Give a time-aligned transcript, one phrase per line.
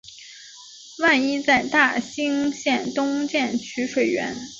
[0.97, 4.35] 万炜在大兴县东建曲水园。